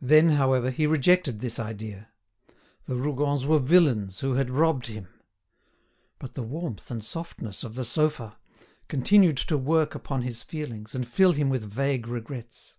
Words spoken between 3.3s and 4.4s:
were villains who